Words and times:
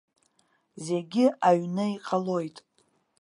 Зегьы 0.85 1.25
аҩны 1.47 1.85
иҟалоит. 1.95 2.57